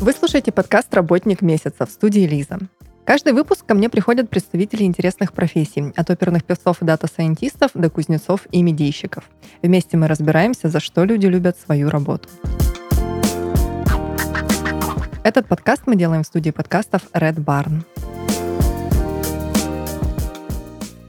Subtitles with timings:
[0.00, 2.58] Вы слушаете подкаст «Работник месяца» в студии Лиза.
[3.04, 8.46] Каждый выпуск ко мне приходят представители интересных профессий, от оперных певцов и дата-сайентистов до кузнецов
[8.50, 9.24] и медийщиков.
[9.62, 12.28] Вместе мы разбираемся, за что люди любят свою работу.
[15.24, 17.84] Этот подкаст мы делаем в студии подкастов Red Barn.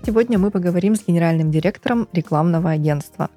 [0.06, 3.30] Сегодня мы поговорим с генеральным директором рекламного агентства.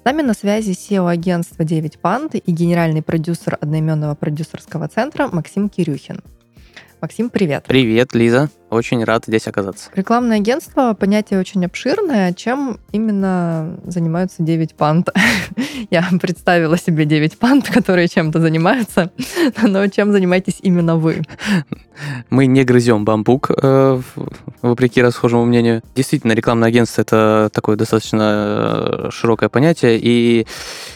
[0.00, 5.68] С нами на связи CEO агентства 9 Панд и генеральный продюсер одноименного продюсерского центра Максим
[5.68, 6.22] Кирюхин.
[7.02, 7.64] Максим, привет.
[7.68, 8.48] Привет, Лиза.
[8.70, 9.90] Очень рад здесь оказаться.
[9.94, 12.32] Рекламное агентство— понятие очень обширное.
[12.32, 15.08] Чем именно занимаются 9 панд?
[15.90, 19.10] Я представила себе 9 панд, которые чем-то занимаются,
[19.62, 21.22] но чем занимаетесь именно вы?
[22.30, 24.00] Мы не грызем бамбук, э,
[24.62, 25.82] вопреки расхожему мнению.
[25.94, 30.46] Действительно, рекламное агентство— это такое достаточно э, широкое понятие, и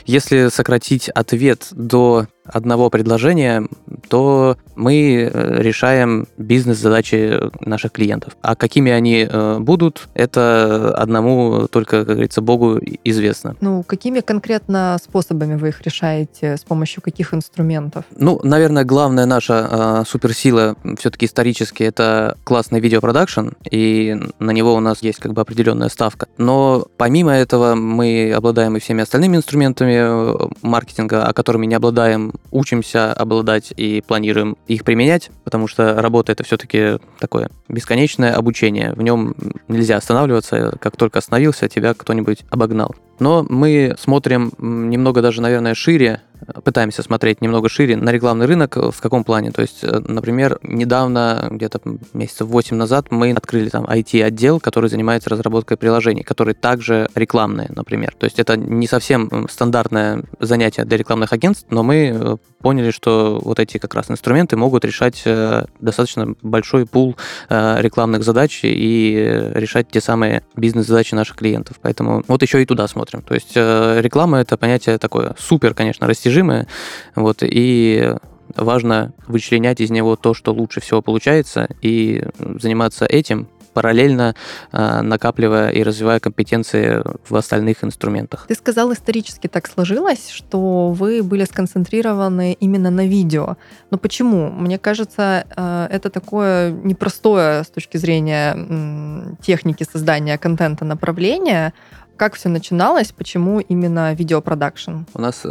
[0.06, 3.66] если сократить ответ до одного предложения,
[4.08, 8.36] то мы э, решаем бизнес-задачи наших клиентов.
[8.42, 13.56] А какими они э, будут, это одному только, как говорится, Богу известно.
[13.60, 16.56] Ну, какими конкретно способами вы их решаете?
[16.56, 18.04] С помощью каких инструментов?
[18.16, 24.80] Ну, наверное, главная наша э, суперсила все-таки исторически это классный видеопродакшн, и на него у
[24.80, 26.26] нас есть как бы определенная ставка.
[26.38, 32.32] Но помимо этого мы обладаем и всеми остальными инструментами э, маркетинга, о которыми не обладаем,
[32.50, 38.92] учимся обладать и планируем их применять, потому что работа это все-таки такое бесконечное обучение.
[38.92, 39.34] В нем
[39.68, 40.76] нельзя останавливаться.
[40.80, 42.94] Как только остановился, тебя кто-нибудь обогнал.
[43.18, 46.20] Но мы смотрим немного даже, наверное, шире
[46.64, 48.76] пытаемся смотреть немного шире на рекламный рынок.
[48.76, 49.50] В каком плане?
[49.50, 51.80] То есть, э, например, недавно, где-то
[52.12, 58.14] месяцев 8 назад, мы открыли там IT-отдел, который занимается разработкой приложений, которые также рекламные, например.
[58.18, 63.40] То есть это не совсем стандартное занятие для рекламных агентств, но мы э, поняли, что
[63.42, 67.16] вот эти как раз инструменты могут решать э, достаточно большой пул
[67.48, 71.78] рекламных задач и решать те самые бизнес-задачи наших клиентов.
[71.82, 73.22] Поэтому вот еще и туда смотрим.
[73.22, 76.66] То есть реклама— это понятие такое супер, конечно, растяжимое, достижимое.
[77.14, 78.14] Вот, и
[78.56, 82.22] важно вычленять из него то, что лучше всего получается, и
[82.60, 84.34] заниматься этим, параллельно
[84.72, 88.46] э, накапливая и развивая компетенции в остальных инструментах.
[88.46, 93.56] Ты сказал, исторически так сложилось, что вы были сконцентрированы именно на видео.
[93.90, 94.50] Но почему?
[94.50, 101.72] Мне кажется, э, это такое непростое с точки зрения э, техники создания контента направление,
[102.16, 103.12] как все начиналось?
[103.12, 104.98] Почему именно видеопродакшн?
[105.14, 105.44] У нас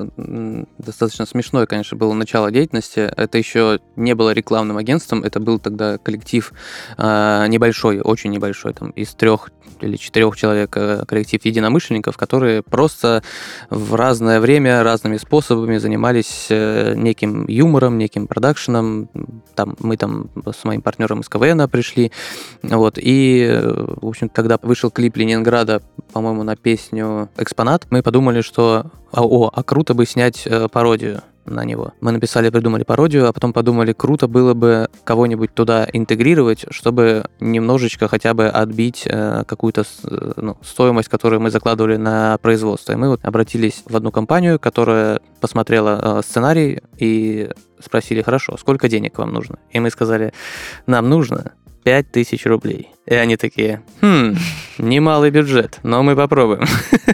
[0.78, 3.00] достаточно смешное, конечно, было начало деятельности.
[3.00, 6.54] Это еще не было рекламным агентством, это был тогда коллектив
[6.98, 9.50] э, небольшой, очень небольшой, там из трех
[9.82, 13.24] или четырех человек э, коллектив единомышленников, которые просто
[13.70, 19.10] в разное время разными способами занимались э, неким юмором, неким продакшеном.
[19.56, 22.12] Там мы там с моим партнером из КВН пришли,
[22.62, 25.82] вот и в общем, когда вышел клип Ленинграда,
[26.12, 30.68] по-моему, на на песню «Экспонат», мы подумали, что а, о, а круто бы снять э,
[30.72, 31.94] пародию на него.
[32.00, 38.08] Мы написали, придумали пародию, а потом подумали, круто было бы кого-нибудь туда интегрировать, чтобы немножечко
[38.08, 42.94] хотя бы отбить э, какую-то э, ну, стоимость, которую мы закладывали на производство.
[42.94, 47.50] И мы вот обратились в одну компанию, которая посмотрела э, сценарий и
[47.84, 49.58] спросили, хорошо, сколько денег вам нужно?
[49.72, 50.34] И мы сказали,
[50.86, 51.54] нам нужно
[51.84, 52.92] 5000 рублей.
[53.08, 54.36] И они такие, хм,
[54.78, 56.66] немалый бюджет, но мы попробуем.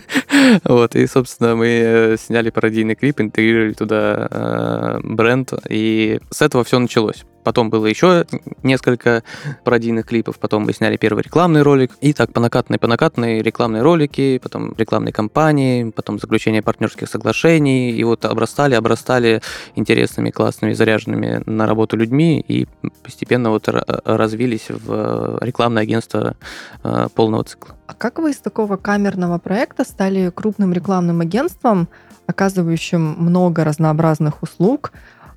[0.63, 6.63] вот, и, собственно, мы э, сняли пародийный клип, интегрировали туда э, бренд, и с этого
[6.63, 7.25] все началось.
[7.43, 8.25] Потом было еще
[8.63, 9.23] несколько
[9.63, 13.81] пародийных клипов, потом мы сняли первый рекламный ролик, и так по накатной, по накатной рекламные
[13.81, 19.41] ролики, потом рекламные кампании, потом заключение партнерских соглашений, и вот обрастали, обрастали
[19.75, 22.67] интересными, классными, заряженными на работу людьми, и
[23.03, 26.35] постепенно вот развились в рекламное агентство
[26.83, 27.75] э, полного цикла.
[27.87, 31.87] А как вы из такого камерного проекта стали крупным рекламным агентством,
[32.27, 34.91] оказывающим много разнообразных услуг,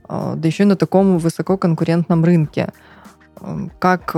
[0.08, 2.72] да еще и на таком высококонкурентном рынке.
[3.78, 4.14] Как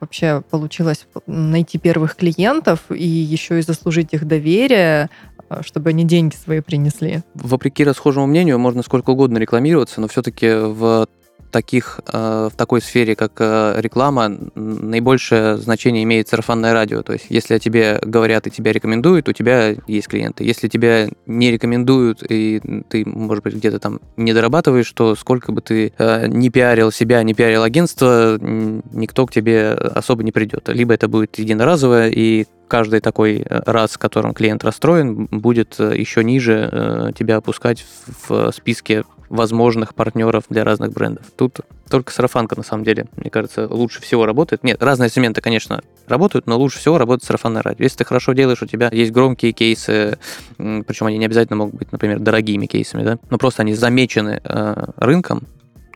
[0.00, 5.10] вообще получилось найти первых клиентов и еще и заслужить их доверие,
[5.48, 7.22] а, чтобы они деньги свои принесли?
[7.34, 11.06] Вопреки расхожему мнению, можно сколько угодно рекламироваться, но все-таки в
[11.50, 17.02] таких, э, в такой сфере, как э, реклама, наибольшее значение имеет сарафанное радио.
[17.02, 20.44] То есть, если о тебе говорят и тебя рекомендуют, у тебя есть клиенты.
[20.44, 25.60] Если тебя не рекомендуют, и ты, может быть, где-то там не дорабатываешь, то сколько бы
[25.60, 30.68] ты э, не пиарил себя, не пиарил агентство, никто к тебе особо не придет.
[30.68, 37.12] Либо это будет единоразовое, и каждый такой раз, в котором клиент расстроен, будет еще ниже
[37.16, 37.84] тебя опускать
[38.28, 41.26] в списке возможных партнеров для разных брендов.
[41.36, 44.64] Тут только сарафанка, на самом деле, мне кажется, лучше всего работает.
[44.64, 47.84] Нет, разные сегменты, конечно, работают, но лучше всего работает сарафанное радио.
[47.84, 50.18] Если ты хорошо делаешь, у тебя есть громкие кейсы,
[50.56, 54.86] причем они не обязательно могут быть, например, дорогими кейсами, да, но просто они замечены э,
[54.96, 55.46] рынком,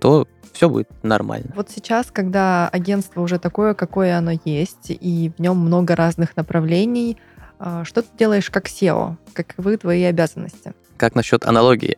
[0.00, 1.52] то все будет нормально.
[1.54, 7.16] Вот сейчас, когда агентство уже такое, какое оно есть, и в нем много разных направлений,
[7.58, 9.16] э, что ты делаешь как SEO?
[9.32, 10.74] Каковы твои обязанности?
[11.00, 11.96] Как насчет аналогии?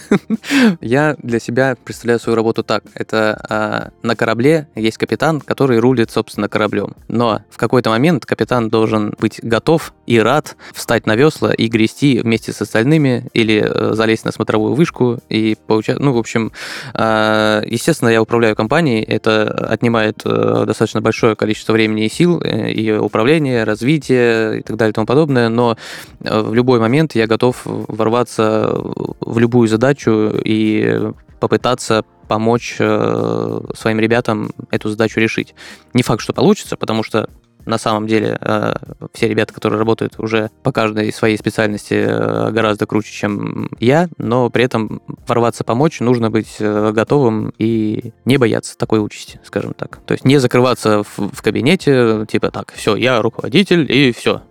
[0.82, 2.84] Я для себя представляю свою работу так.
[2.92, 6.94] Это а, на корабле есть капитан, который рулит, собственно, кораблем.
[7.08, 12.20] Но в какой-то момент капитан должен быть готов и рад встать на весла и грести
[12.20, 15.98] вместе с остальными или э, залезть на смотровую вышку и получать...
[15.98, 16.52] Ну, в общем,
[16.92, 19.02] а, естественно, я управляю компанией.
[19.04, 24.76] Это отнимает а, достаточно большое количество времени и сил, э, ее управление, развитие и так
[24.76, 25.48] далее и тому подобное.
[25.48, 25.78] Но
[26.20, 28.72] в любой момент я готов ворваться ворваться
[29.20, 35.54] в любую задачу и попытаться помочь э, своим ребятам эту задачу решить.
[35.94, 37.30] Не факт, что получится, потому что
[37.64, 38.74] на самом деле э,
[39.14, 44.50] все ребята, которые работают уже по каждой своей специальности э, гораздо круче, чем я, но
[44.50, 50.00] при этом ворваться помочь нужно быть готовым и не бояться такой участи, скажем так.
[50.06, 54.42] То есть не закрываться в, в кабинете, типа так, все, я руководитель и все,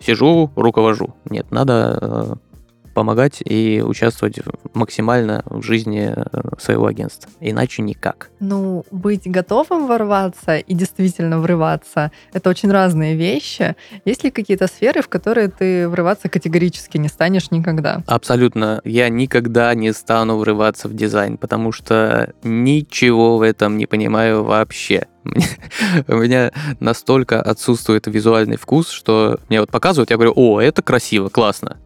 [0.00, 1.14] сижу, руковожу.
[1.30, 2.38] Нет, надо
[2.92, 4.40] помогать и участвовать
[4.74, 7.30] максимально в жизни э, своего агентства.
[7.40, 8.30] Иначе никак.
[8.40, 13.76] Ну, быть готовым ворваться и действительно врываться— это очень разные вещи.
[14.04, 18.02] Есть ли какие-то сферы, в которые ты врываться категорически не станешь никогда?
[18.06, 18.80] Абсолютно.
[18.84, 25.06] Я никогда не стану врываться в дизайн, потому что ничего в этом не понимаю вообще.
[26.08, 26.50] У меня
[26.80, 31.78] настолько отсутствует визуальный вкус, что мне вот показывают, я говорю, о, это красиво, классно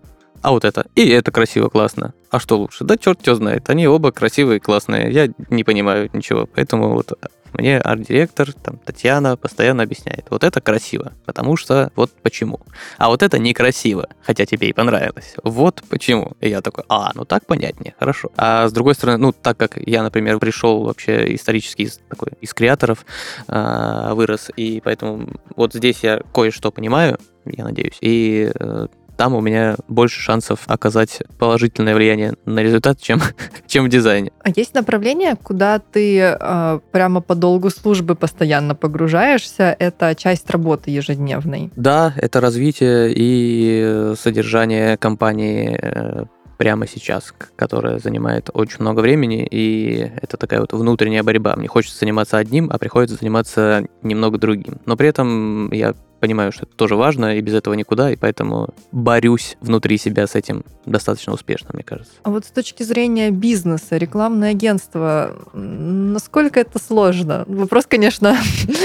[0.47, 0.87] а вот это.
[0.95, 2.15] И это красиво, классно.
[2.31, 2.85] А что лучше?
[2.85, 3.69] Да черт тебя знает.
[3.69, 5.11] Они оба красивые, классные.
[5.11, 6.47] Я не понимаю ничего.
[6.47, 7.19] Поэтому вот
[7.53, 10.27] мне арт-директор, там, Татьяна постоянно объясняет.
[10.31, 12.61] Вот это красиво, потому что вот почему.
[12.97, 15.35] А вот это некрасиво, хотя тебе и понравилось.
[15.43, 16.35] Вот почему.
[16.41, 18.31] И я такой, а, ну так понятнее, хорошо.
[18.37, 22.55] А с другой стороны, ну, так как я, например, пришел вообще исторически из, такой, из
[22.55, 23.05] креаторов,
[23.49, 29.41] э, вырос, и поэтому вот здесь я кое-что понимаю, я надеюсь, и э, там у
[29.41, 33.21] меня больше шансов оказать положительное влияние на результат, чем,
[33.67, 34.31] чем в дизайне.
[34.43, 39.75] А есть направление, куда ты э, прямо по долгу службы постоянно погружаешься?
[39.79, 41.71] Это часть работы ежедневной?
[41.77, 46.25] Да, это развитие и содержание компании э,
[46.57, 51.57] прямо сейчас, которая занимает очень много времени, и это такая вот внутренняя борьба.
[51.57, 54.81] Мне хочется заниматься одним, а приходится заниматься немного другим.
[54.87, 58.71] Но при этом я понимаю, что это тоже важно, и без этого никуда, и поэтому
[58.93, 62.13] борюсь внутри себя с этим достаточно успешно, мне кажется.
[62.23, 67.45] А вот с точки зрения бизнеса, рекламное агентство, насколько это сложно?
[67.47, 68.37] Вопрос, конечно,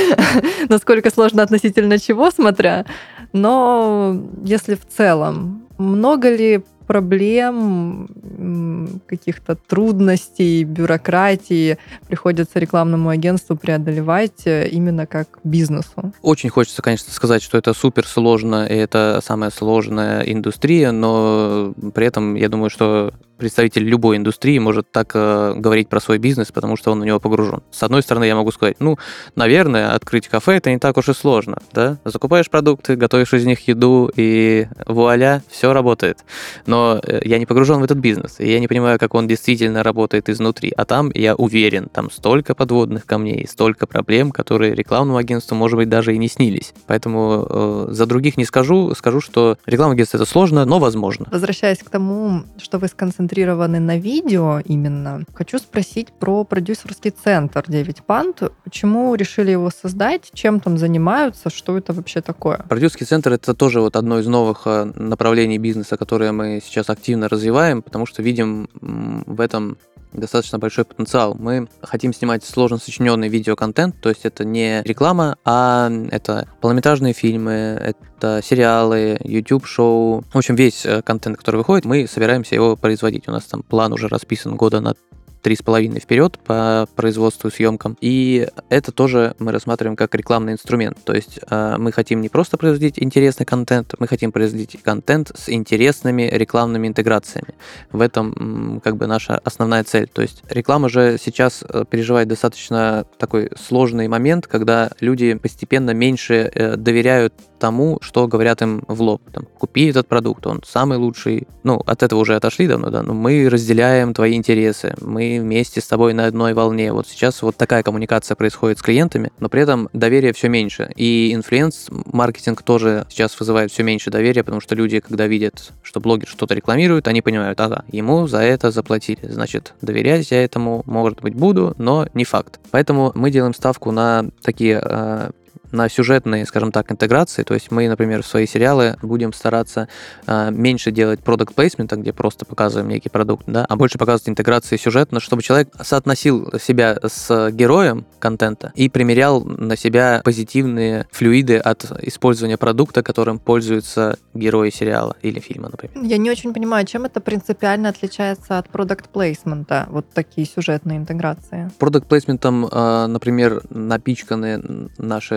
[0.69, 2.86] насколько сложно относительно чего, смотря,
[3.34, 11.77] но если в целом, много ли проблем, каких-то трудностей, бюрократии
[12.07, 16.11] приходится рекламному агентству преодолевать э, именно как бизнесу?
[16.21, 22.07] Очень хочется, конечно, сказать, что это супер сложно, и это самая сложная индустрия, но при
[22.07, 26.77] этом я думаю, что представитель любой индустрии может так э, говорить про свой бизнес, потому
[26.77, 27.63] что он в него погружен.
[27.71, 29.00] С одной стороны, я могу сказать, ну,
[29.36, 31.98] наверное, открыть кафе это не так уж и сложно, да?
[32.05, 36.19] Закупаешь продукты, готовишь из них еду, и вуаля, все работает.
[36.67, 39.83] Но э, я не погружен в этот бизнес, и я не понимаю, как он действительно
[39.83, 40.73] работает изнутри.
[40.75, 45.89] А там, я уверен, там столько подводных камней, столько проблем, которые рекламному агентству, может быть,
[45.89, 46.73] даже и не снились.
[46.88, 51.27] Поэтому э, за других не скажу, скажу, что рекламное агентство это сложно, но возможно.
[51.31, 58.03] Возвращаясь к тому, что вы сконцентрированы на видео именно, хочу спросить про продюсерский центр 9
[58.03, 58.43] Пант.
[58.63, 60.29] Почему решили его создать?
[60.33, 61.50] Чем там занимаются?
[61.50, 62.65] Что это вообще такое?
[62.69, 67.27] Продюсерский центр— это тоже вот одно из новых э, направлений бизнеса, которое мы сейчас активно
[67.30, 69.77] развиваем, потому что видим в этом
[70.13, 71.36] достаточно большой потенциал.
[71.38, 77.51] Мы хотим снимать сложно сочиненный видеоконтент, то есть это не реклама, а это полнометражные фильмы,
[77.51, 80.25] это сериалы, YouTube-шоу.
[80.32, 83.27] В общем, весь э, контент, который выходит, мы собираемся его производить.
[83.27, 84.96] У нас там план уже расписан года на
[85.41, 87.98] три с половиной вперед по производству и съемкам.
[88.01, 90.98] И это тоже мы рассматриваем как рекламный инструмент.
[91.03, 95.50] То есть э, мы хотим не просто производить интересный контент, мы хотим производить контент с
[95.50, 97.53] интересными рекламными интеграциями.
[97.91, 100.07] В этом как бы наша основная цель.
[100.07, 106.51] То есть реклама же сейчас э, переживает достаточно такой сложный момент, когда люди постепенно меньше
[106.53, 109.21] э, доверяют тому, что говорят им в лоб.
[109.31, 111.48] Там, Купи этот продукт, он самый лучший.
[111.63, 115.88] Ну, от этого уже отошли давно, да, но мы разделяем твои интересы, мы вместе с
[115.88, 116.91] тобой на одной волне.
[116.93, 120.91] Вот сейчас вот такая коммуникация происходит с клиентами, но при этом доверие все меньше.
[120.95, 126.27] И инфлюенс-маркетинг тоже сейчас вызывает все меньше доверия, потому что люди, когда видят, что блогер
[126.27, 129.19] что-то рекламирует, они понимают, ага, ему за это заплатили.
[129.23, 132.59] Значит, доверять я этому, может быть, буду, но не факт.
[132.71, 135.31] Поэтому мы делаем ставку на такие э,
[135.72, 137.44] на сюжетные, скажем так, интеграции.
[137.44, 139.88] То есть мы, например, в свои сериалы будем стараться
[140.28, 144.78] э, меньше делать продукт плейсмента, где просто показываем некий продукт, да, а больше показывать интеграции
[144.78, 151.86] сюжетно, чтобы человек соотносил себя с героем контента и примерял на себя позитивные флюиды от
[152.04, 156.06] использования продукта, которым пользуются герои сериала или фильма, например.
[156.06, 161.70] Я не очень понимаю, чем это принципиально отличается от продукт плейсмента, вот такие сюжетные интеграции.
[161.80, 165.36] Продукт плейсментом, э, например, напичканы наши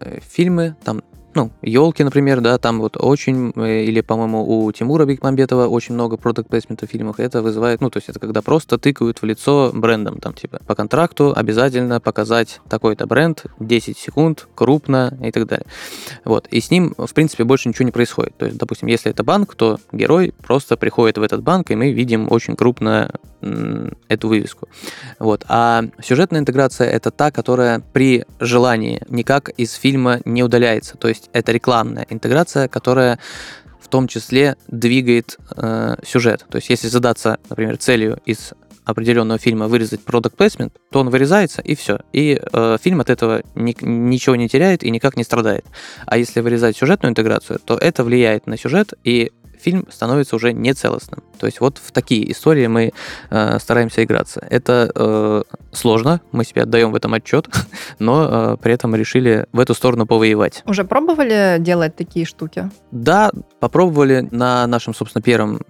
[0.00, 1.02] э, фильмы, там
[1.38, 6.16] ну, елки, например, да, там вот очень, э, или, по-моему, у Тимура Бекмамбетова очень много
[6.16, 9.70] продукт плейсмента в фильмах, это вызывает, ну, то есть это когда просто тыкают в лицо
[9.72, 15.66] брендом, там, типа, по контракту обязательно показать такой-то бренд, 10 секунд, крупно и так далее.
[16.24, 18.36] Вот, и с ним, в принципе, больше ничего не происходит.
[18.36, 21.92] То есть, допустим, если это банк, то герой просто приходит в этот банк, и мы
[21.92, 23.12] видим очень крупно
[24.08, 24.68] эту вывеску.
[25.18, 25.44] Вот.
[25.48, 30.96] А сюжетная интеграция— это та, которая при желании никак из фильма не удаляется.
[30.96, 33.18] То есть это рекламная интеграция, которая
[33.80, 36.44] в том числе двигает э, сюжет.
[36.50, 38.52] То есть если задаться, например, целью из
[38.84, 42.00] определенного фильма вырезать product placement, то он вырезается и все.
[42.12, 45.66] И э, фильм от этого ни, ничего не теряет и никак не страдает.
[46.06, 51.22] А если вырезать сюжетную интеграцию, то это влияет на сюжет, и фильм становится уже нецелостным.
[51.38, 52.92] То есть вот в такие истории мы
[53.30, 54.46] э, стараемся играться.
[54.50, 57.48] Это э, сложно, мы себе отдаем в этом отчет,
[57.98, 60.62] но э, при этом решили в эту сторону повоевать.
[60.66, 62.70] Уже пробовали делать такие штуки?
[62.90, 65.60] Да, попробовали на нашем, собственно, первом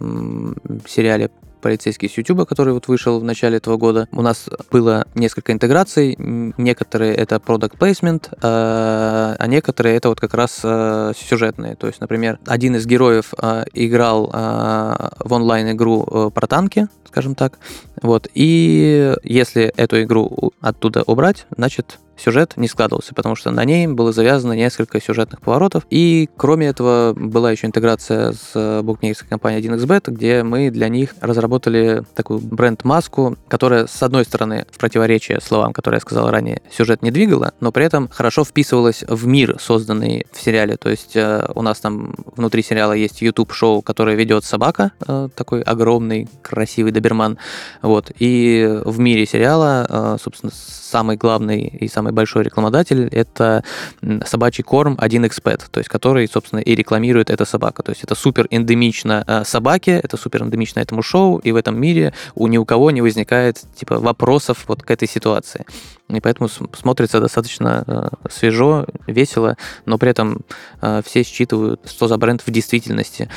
[0.86, 1.30] сериале
[1.60, 4.08] полицейский с YouTube, который вот вышел в начале этого года.
[4.12, 6.16] У нас было несколько интеграций.
[6.18, 11.76] Некоторые это product placement, а, а некоторые это вот как раз э, сюжетные.
[11.76, 17.58] То есть, например, один из героев э, играл э, в онлайн-игру про танки, скажем так.
[18.02, 18.28] Вот.
[18.34, 24.12] И если эту игру оттуда убрать, значит, сюжет не складывался, потому что на ней было
[24.12, 25.86] завязано несколько сюжетных поворотов.
[25.90, 32.02] И кроме этого была еще интеграция с букмекерской компанией 1xbet, где мы для них разработали
[32.14, 37.10] такую бренд-маску, которая, с одной стороны, в противоречие словам, которые я сказал ранее, сюжет не
[37.10, 40.76] двигала, но при этом хорошо вписывалась в мир, созданный в сериале.
[40.76, 45.62] То есть э, у нас там внутри сериала есть YouTube-шоу, которое ведет собака, э, такой
[45.62, 47.38] огромный, красивый доберман.
[47.82, 48.10] Вот.
[48.18, 53.64] И в мире сериала, э, собственно, самый главный и самый большой рекламодатель– это
[54.24, 57.82] собачий корм 1xpet, то есть который, собственно, и рекламирует эта собака.
[57.82, 61.80] То есть это супер эндемично э, собаке, это супер эндемично этому шоу, и в этом
[61.80, 65.64] мире у ни у кого не возникает типа вопросов вот к этой ситуации.
[66.08, 70.40] И поэтому смотрится достаточно э, свежо, весело, но при этом
[70.80, 73.28] э, все считывают, что за бренд в действительности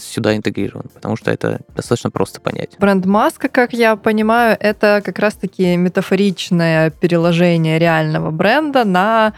[0.00, 2.76] сюда интегрирован, потому что это достаточно просто понять.
[2.78, 9.32] Бренд маска, как я понимаю, это как раз-таки метафоричное переложение реального бренда на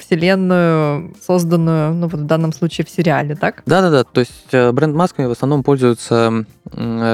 [0.00, 3.62] вселенную, созданную, ну вот в данном случае в сериале, так?
[3.66, 6.46] Да-да-да, то есть э, бренд-масками в основном пользуются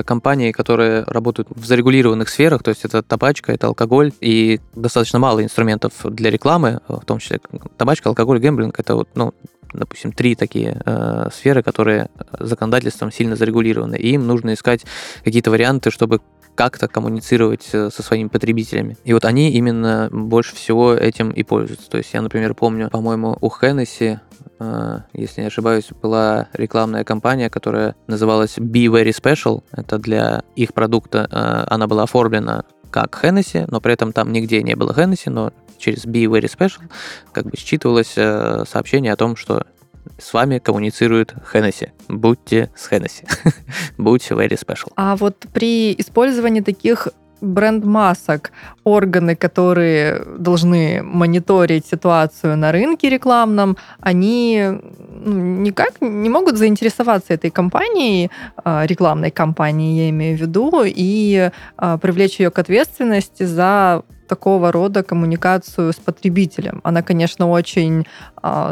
[0.04, 5.42] компании, которые работают в зарегулированных сферах, то есть это табачка, это алкоголь, и достаточно мало
[5.42, 7.40] инструментов для рекламы, в том числе
[7.76, 9.32] табачка, алкоголь, гэмблинг, это вот, ну,
[9.72, 12.08] допустим, три такие э, сферы, которые
[12.38, 14.84] законодательством сильно зарегулированы, и им нужно искать
[15.24, 16.20] какие-то варианты, чтобы
[16.56, 18.96] как-то коммуницировать э, со своими потребителями.
[19.04, 21.88] И вот они именно больше всего этим и пользуются.
[21.88, 24.18] То есть я, например, помню, по-моему, у Hennessy
[24.58, 29.62] э, если не ошибаюсь, была рекламная кампания, которая называлась Be Very Special.
[29.70, 31.28] Это для их продукта.
[31.30, 35.52] Э, она была оформлена как Hennessy, но при этом там нигде не было Hennessy, но
[35.78, 36.82] через Be Very Special
[37.32, 38.14] как бы считывалось
[38.66, 39.66] сообщение о том, что
[40.18, 41.88] с вами коммуницирует Хеннесси.
[42.08, 43.24] Будьте с Хеннесси.
[43.98, 44.92] Будьте very special.
[44.96, 47.08] А вот при использовании таких
[47.40, 48.50] бренд-масок,
[48.84, 54.64] органы, которые должны мониторить ситуацию на рынке рекламном, они
[55.10, 58.30] ну, никак не могут заинтересоваться этой компанией,
[58.64, 64.72] а, рекламной компанией, я имею в виду, и а, привлечь ее к ответственности за такого
[64.72, 66.80] рода коммуникацию с потребителем.
[66.84, 68.06] Она, конечно, очень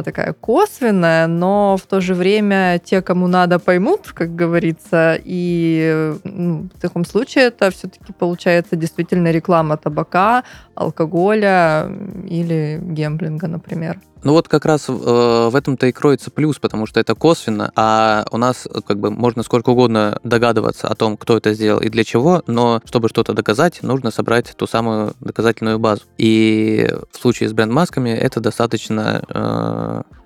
[0.05, 6.69] такая косвенная, но в то же время те, кому надо, поймут, как говорится, и ну,
[6.75, 11.91] в таком случае это все-таки получается действительно реклама табака, алкоголя
[12.29, 13.99] или гемблинга, например.
[14.25, 18.25] Ну вот как раз э, в этом-то и кроется плюс, потому что это косвенно, а
[18.31, 21.91] у нас э, как бы можно сколько угодно догадываться о том, кто это сделал и
[21.91, 26.05] для чего, но чтобы что-то доказать, нужно собрать ту самую доказательную базу.
[26.17, 29.64] И в случае с бренд-масками это достаточно э,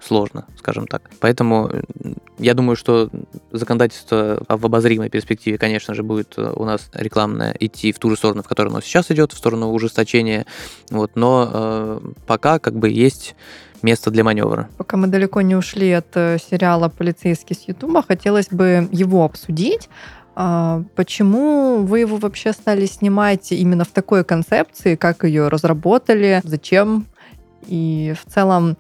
[0.00, 1.02] сложно, скажем так.
[1.21, 1.71] Поэтому
[2.38, 3.11] я думаю, что
[3.50, 8.16] законодательство в обозримой перспективе, конечно же, будет э, у нас рекламное идти в ту же
[8.16, 10.47] сторону, в которую оно сейчас идет, в сторону ужесточения.
[10.90, 13.35] Вот, но э, пока как бы есть
[13.83, 14.68] место для маневра.
[14.76, 19.88] Пока мы далеко не ушли от э, сериала «Полицейский с Ютуба», хотелось бы его обсудить.
[20.40, 27.07] А, почему вы его вообще стали снимать именно в такой концепции, как ее разработали, зачем?
[27.66, 28.76] И в целом,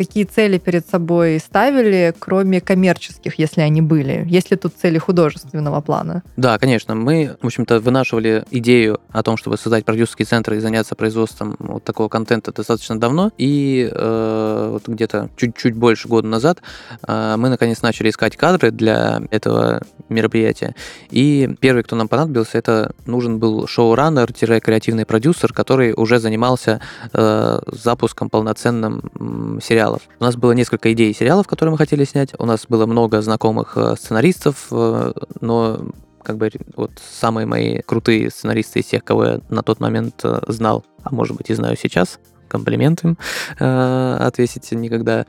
[0.00, 4.24] какие цели перед собой ставили, кроме коммерческих, если они были?
[4.26, 6.22] Есть ли тут цели художественного плана?
[6.38, 6.94] Да, конечно.
[6.94, 11.84] Мы, в общем-то, вынашивали идею о том, чтобы создать продюсерский центр и заняться производством вот
[11.84, 13.30] такого контента достаточно давно.
[13.36, 16.62] И э, вот где-то чуть-чуть больше года назад
[17.06, 20.74] э, мы, наконец, начали искать кадры для этого мероприятия.
[21.10, 26.80] И первый, кто нам понадобился, это нужен был шоураннер-креативный продюсер, который уже занимался
[27.12, 30.02] э, запуском полноценным сериала сериалов.
[30.18, 32.30] У нас было несколько идей сериалов, которые мы хотели снять.
[32.38, 35.80] У нас было много знакомых э, сценаристов, э, но
[36.22, 40.40] как бы вот самые мои крутые сценаристы из тех, кого я на тот момент э,
[40.48, 42.18] знал, а может быть и знаю сейчас,
[42.50, 43.16] комплимент им
[43.58, 45.24] э, отвесить никогда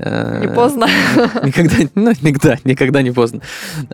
[0.00, 0.86] не э, поздно.
[1.44, 3.42] Никогда, ну, никогда, никогда не поздно.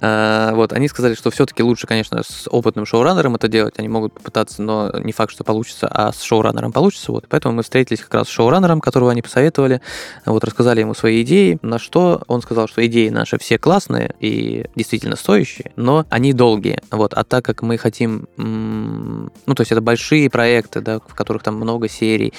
[0.01, 3.75] А, вот, они сказали, что все-таки лучше, конечно, с опытным шоураннером это делать.
[3.79, 7.11] Они могут попытаться, но не факт, что получится, а с шоураннером получится.
[7.11, 9.81] Вот, поэтому мы встретились как раз с шоураннером, которого они посоветовали.
[10.25, 14.67] Вот, рассказали ему свои идеи, на что он сказал, что идеи наши все классные и
[14.77, 16.81] действительно стоящие, но они долгие.
[16.93, 21.43] Вот, а так как мы хотим, ну, то есть это большие проекты, да, в которых
[21.43, 22.33] там много серий,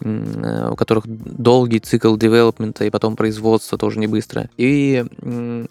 [0.00, 4.50] у которых долгий цикл девелопмента и потом потом производство тоже не быстро.
[4.58, 5.04] И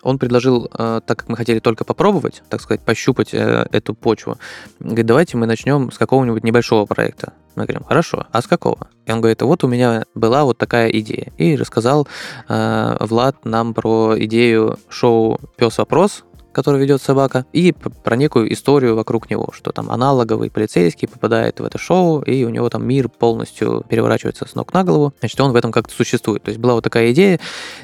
[0.02, 4.38] он предложил, э, так как мы хотели только попробовать, так сказать, пощупать э, эту почву,
[4.80, 7.34] говорит, давайте мы начнем с какого-нибудь небольшого проекта.
[7.56, 8.88] Мы говорим, хорошо, а с какого?
[9.06, 11.32] И он говорит, вот у меня была вот такая идея.
[11.38, 12.08] И рассказал
[12.50, 16.24] э, Влад нам про идею шоу «Пес вопрос»,
[16.58, 21.64] который ведет собака, и про некую историю вокруг него, что там аналоговый полицейский попадает в
[21.64, 25.52] это шоу, и у него там мир полностью переворачивается с ног на голову, значит, он
[25.52, 26.42] в этом как-то существует.
[26.42, 27.40] То есть была вот такая идея,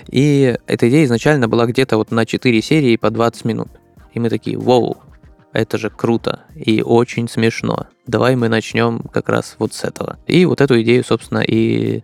[0.08, 3.68] и эта идея изначально была где-то вот на 4 серии по 20 минут.
[4.16, 4.98] И мы такие, вау,
[5.52, 7.86] это же круто и очень смешно.
[8.08, 10.18] Давай мы начнем как раз вот с этого.
[10.26, 12.04] И вот эту идею, собственно, и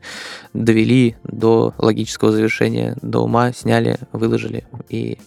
[0.54, 5.18] довели до логического завершения, до ума, сняли, выложили и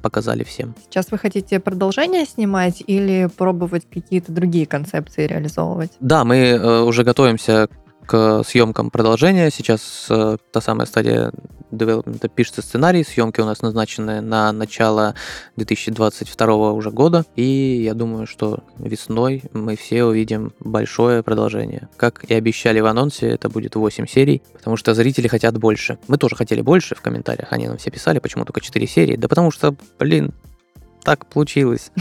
[0.00, 0.74] показали всем.
[0.84, 5.92] Сейчас вы хотите продолжение снимать или пробовать какие-то другие концепции реализовывать?
[6.00, 7.68] Да, мы э, уже готовимся
[8.10, 9.52] к съемкам продолжения.
[9.52, 11.30] Сейчас э, та самая стадия
[11.70, 13.04] девелопмента пишется сценарий.
[13.04, 15.14] Съемки у нас назначены на начало
[15.54, 17.24] 2022 уже года.
[17.36, 17.44] И
[17.84, 21.88] я думаю, что весной мы все увидим большое продолжение.
[21.96, 25.96] Как и обещали в анонсе, это будет 8 серий, потому что зрители хотят больше.
[26.08, 27.52] Мы тоже хотели больше в комментариях.
[27.52, 29.14] Они нам все писали, почему только 4 серии.
[29.14, 30.34] Да потому что, блин,
[31.02, 31.90] так получилось.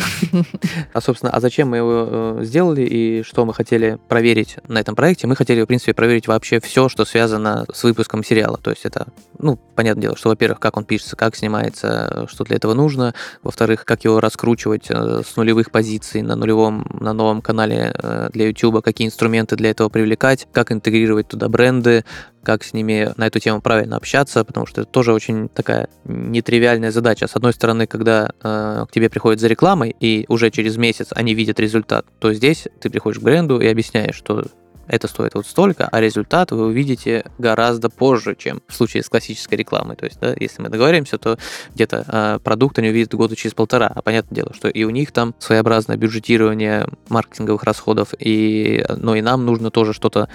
[0.93, 4.95] А, собственно, а зачем мы его э, сделали и что мы хотели проверить на этом
[4.95, 5.27] проекте?
[5.27, 8.57] Мы хотели, в принципе, проверить вообще все, что связано с выпуском сериала.
[8.57, 9.07] То есть это,
[9.37, 13.13] ну, понятное дело, что, во-первых, как он пишется, как снимается, что для этого нужно.
[13.43, 18.47] Во-вторых, как его раскручивать э, с нулевых позиций на нулевом, на новом канале э, для
[18.47, 22.03] YouTube, какие инструменты для этого привлекать, как интегрировать туда бренды,
[22.43, 26.91] как с ними на эту тему правильно общаться, потому что это тоже очень такая нетривиальная
[26.91, 27.27] задача.
[27.27, 31.33] С одной стороны, когда э, к тебе приходят за рекламой, и уже через месяц они
[31.33, 34.45] видят результат, то здесь ты приходишь к бренду и объясняешь, что
[34.89, 39.53] это стоит вот столько, а результат вы увидите гораздо позже, чем в случае с классической
[39.55, 39.95] рекламой.
[39.95, 41.37] То есть, да, если мы договоримся, то
[41.75, 43.91] где-то э, продукт они увидят года через полтора.
[43.93, 49.21] А понятное дело, что и у них там своеобразное бюджетирование маркетинговых расходов, и, но и
[49.21, 50.27] нам нужно тоже что-то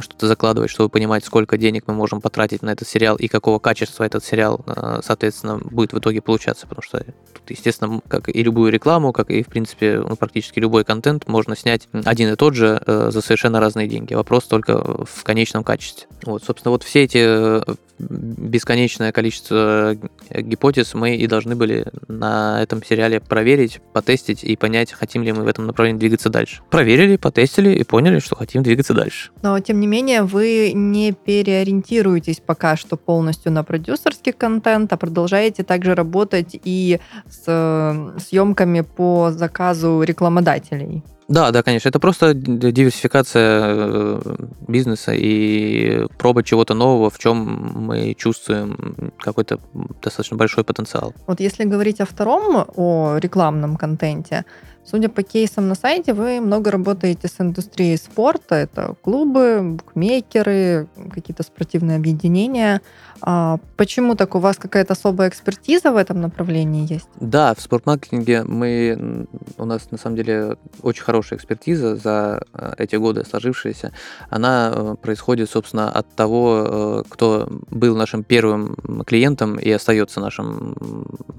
[0.00, 4.04] что-то закладывать, чтобы понимать, сколько денег мы можем потратить на этот сериал и какого качества
[4.04, 6.66] этот сериал, э, соответственно, будет в итоге получаться.
[6.66, 10.84] Потому что тут, естественно, как и любую рекламу, как и, в принципе, ну, практически любой
[10.84, 14.14] контент можно снять один и тот же э, за совершенно разные деньги.
[14.14, 16.06] Вопрос только в конечном качестве.
[16.24, 17.62] Вот, собственно, вот все эти,
[17.98, 19.96] бесконечное количество
[20.30, 25.44] гипотез мы и должны были на этом сериале проверить, потестить и понять, хотим ли мы
[25.44, 26.62] в этом направлении двигаться дальше.
[26.70, 29.30] Проверили, потестили и поняли, что хотим двигаться дальше.
[29.42, 35.62] Но, тем не менее, вы не переориентируетесь пока что полностью на продюсерский контент, а продолжаете
[35.62, 41.02] также работать и с съемками по заказу рекламодателей.
[41.28, 41.88] Да, да, конечно.
[41.88, 44.20] Это просто диверсификация э,
[44.68, 47.36] бизнеса и проба чего-то нового, в чем
[47.74, 49.58] мы чувствуем какой-то
[50.02, 51.14] достаточно большой потенциал.
[51.26, 54.44] Вот если говорить о втором, о рекламном контенте,
[54.86, 58.56] Судя по кейсам на сайте, вы много работаете с индустрией спорта.
[58.56, 62.82] Это клубы, букмекеры, какие-то спортивные объединения.
[63.22, 64.34] А почему так?
[64.34, 67.08] У вас какая-то особая экспертиза в этом направлении есть?
[67.18, 72.96] Да, в спортмаркетинге мы, у нас на самом деле очень хорошая экспертиза за э, эти
[72.96, 73.92] годы сложившаяся.
[74.28, 80.76] Она э, происходит, собственно, от того, э, кто был нашим первым клиентом и остается нашим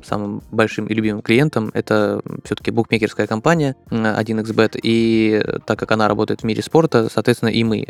[0.04, 1.70] самым большим и любимым клиентом.
[1.76, 7.64] Это все-таки букмекерская компания 1xbet, и так как она работает в мире спорта, соответственно, и
[7.64, 7.86] мы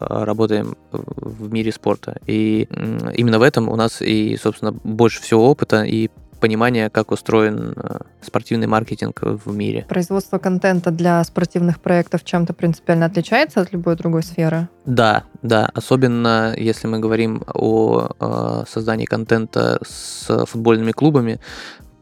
[0.00, 2.16] работаем в мире спорта.
[2.26, 2.68] И
[3.14, 6.10] именно в этом у нас и, собственно, больше всего опыта и
[6.44, 9.86] понимания, как устроен э, спортивный маркетинг в мире.
[9.88, 14.68] Производство контента для спортивных проектов чем-то принципиально отличается от любой другой сферы?
[14.84, 15.70] Да, да.
[15.72, 21.40] Особенно если мы говорим о э, создании контента с футбольными клубами.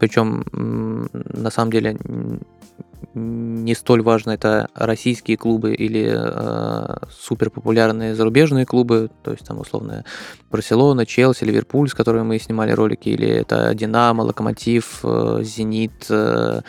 [0.02, 0.44] Причем,
[1.12, 1.96] на самом деле,
[3.14, 9.60] не столь важно, это российские клубы или э, супер популярные зарубежные клубы, то есть там
[9.60, 10.04] условно
[10.50, 16.62] Барселона, Челси, Ливерпуль, с которыми мы снимали ролики, или это Динамо, Локомотив, э, Зенит, э,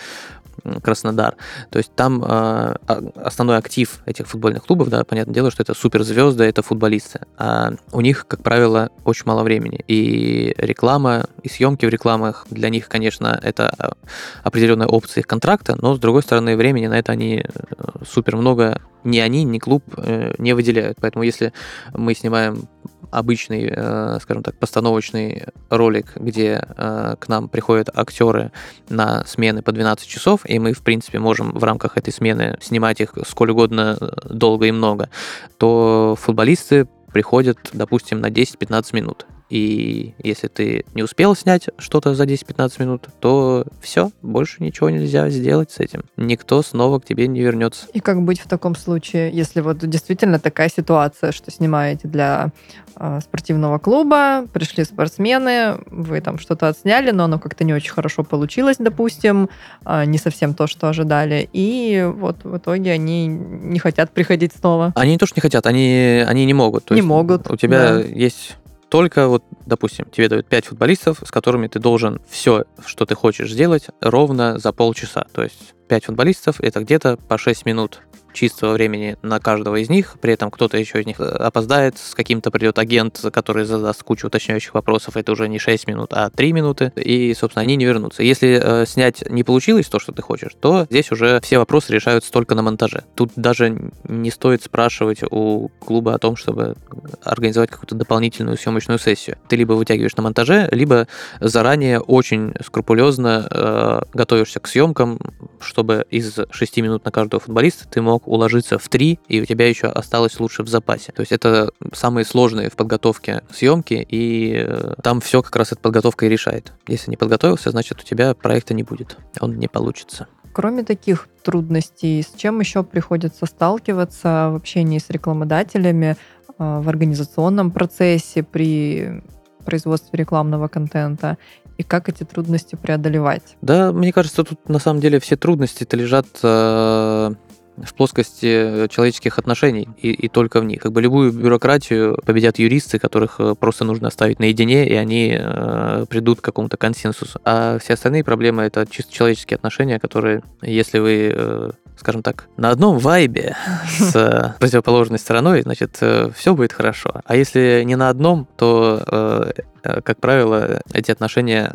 [0.82, 1.36] Краснодар.
[1.69, 2.76] То есть там э,
[3.15, 7.21] основной актив этих футбольных клубов, да, понятное дело, что это суперзвезды, это футболисты.
[7.38, 9.84] А у них, как правило, очень мало времени.
[9.88, 13.95] И реклама, и съемки в рекламах для них, конечно, это
[14.43, 18.82] определенная опция их контракта, но с другой стороны, времени на это они э, супер много
[19.03, 20.97] ни они, ни клуб э, не выделяют.
[21.01, 21.53] Поэтому если
[21.93, 22.67] мы снимаем
[23.11, 28.51] обычный, э, скажем так, постановочный ролик, где э, к нам приходят актеры
[28.89, 33.01] на смены по 12 часов, и мы, в принципе, можем в рамках этой смены снимать
[33.01, 35.09] их сколь угодно долго и много,
[35.57, 39.27] то футболисты приходят, допустим, на 10-15 минут.
[39.53, 45.29] И если ты не успел снять что-то за 10-15 минут, то все, больше ничего нельзя
[45.29, 46.05] сделать с этим.
[46.17, 47.85] Никто снова к тебе не вернется.
[47.93, 52.51] И как быть в таком случае, если вот действительно такая ситуация, что снимаете для
[52.95, 58.23] э, спортивного клуба, пришли спортсмены, вы там что-то отсняли, но оно как-то не очень хорошо
[58.23, 59.49] получилось, допустим,
[59.85, 64.93] э, не совсем то, что ожидали, и вот в итоге они не хотят приходить снова.
[64.95, 66.85] Они не то, что не хотят, они, они не могут.
[66.85, 67.51] То не могут.
[67.51, 67.99] У тебя да.
[67.99, 68.57] есть
[68.93, 73.51] только вот, допустим, тебе дают 5 футболистов, с которыми ты должен все, что ты хочешь
[73.51, 75.25] сделать, ровно за полчаса.
[75.34, 78.01] То есть 5 футболистов это где-то по 6 минут
[78.34, 82.15] чистого времени на каждого из них, при этом кто-то еще из них э, опоздает, с
[82.15, 86.54] каким-то придет агент, который задаст кучу уточняющих вопросов, это уже не 6 минут, а 3
[86.54, 88.24] минуты, и, собственно, они не вернутся.
[88.24, 92.32] Если э, снять не получилось то, что ты хочешь, то здесь уже все вопросы решаются
[92.32, 93.04] только на монтаже.
[93.15, 96.76] Тут даже не стоит спрашивать у клуба о том, чтобы
[97.24, 99.38] организовать какую-то дополнительную съемочную сессию.
[99.48, 101.08] Ты либо вытягиваешь на монтаже, либо
[101.39, 105.19] заранее очень скрупулезно э, готовишься к съемкам,
[105.60, 109.67] чтобы из 6 минут на каждого футболиста ты мог уложиться в 3, и у тебя
[109.67, 111.12] еще осталось лучше в запасе.
[111.12, 115.81] То есть это самые сложные в подготовке съемки, и э, там все как раз эта
[115.81, 116.73] подготовка и решает.
[116.88, 120.27] Если не подготовился, значит у тебя проекта не будет, он не получится.
[120.53, 126.15] Кроме таких трудностей, с чем еще приходится сталкиваться в общении с рекламодателями
[126.47, 129.23] э, в организационном процессе при
[129.65, 131.38] производстве рекламного контента
[131.77, 133.57] и как эти трудности преодолевать?
[133.62, 137.33] Да, мне кажется, тут на самом деле все трудности-то лежат э,
[137.77, 140.81] в плоскости человеческих отношений и, и только в них.
[140.81, 146.05] Как бы любую бюрократию победят юристы, которых э, просто нужно оставить наедине, и они э,
[146.09, 147.39] придут к какому-то консенсусу.
[147.45, 152.69] А все остальные проблемы это чисто человеческие отношения, которые, если вы э, скажем так, на
[152.69, 153.55] одном вайбе
[153.88, 157.21] с э, противоположной стороной, значит, э, все будет хорошо.
[157.25, 159.51] А если не на одном, то, э,
[159.84, 161.69] как правило, эти отношения